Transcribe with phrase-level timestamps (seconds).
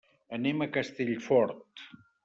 [0.37, 1.89] Anem a Castellfort.